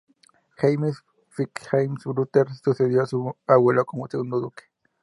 [0.59, 4.63] James Fitzjames Butler, sucedió a su abuelo como segundo duque.